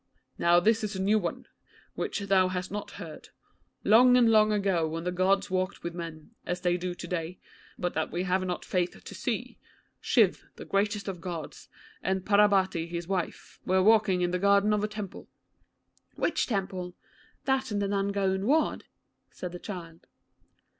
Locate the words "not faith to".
8.43-9.13